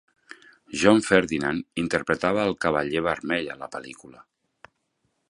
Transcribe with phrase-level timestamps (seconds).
[0.83, 4.25] John Ferdinand interpretava el Cavaller vermell a la pel·lícula.